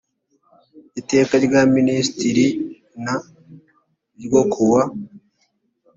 [0.99, 2.45] iteka rya minisitiri
[3.03, 3.05] n
[4.23, 4.83] ryo ku wa